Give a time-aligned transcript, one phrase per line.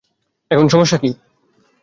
[0.51, 1.09] এখন সমস্যা কি?